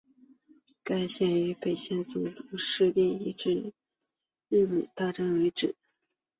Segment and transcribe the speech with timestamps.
[0.83, 3.01] 该线与北总线共用设施直至
[3.53, 3.71] 印幡
[4.49, 5.75] 日本医大站为止。